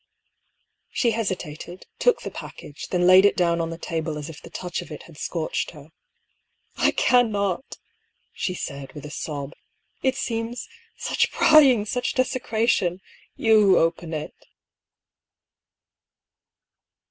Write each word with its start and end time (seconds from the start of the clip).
She 0.89 1.11
hesitated, 1.11 1.85
took 1.99 2.23
the 2.23 2.31
package, 2.31 2.87
then 2.87 3.05
laid 3.05 3.23
it 3.23 3.37
down 3.37 3.61
on 3.61 3.69
the 3.69 3.77
table 3.77 4.17
as 4.17 4.31
if 4.31 4.41
the 4.41 4.49
touch 4.49 4.81
of 4.81 4.89
it 4.91 5.03
had 5.03 5.15
scorched 5.15 5.69
her." 5.77 5.91
I 6.75 6.89
cannot!" 6.89 7.77
she 8.33 8.55
said, 8.55 8.93
with 8.93 9.05
a 9.05 9.11
sob." 9.11 9.53
It 10.01 10.15
seems— 10.15 10.67
such 11.07 11.29
prying, 11.31 11.85
such 11.85 12.15
desecration! 12.15 12.99
You 13.35 13.77
open 13.77 14.11
it." 14.11 14.33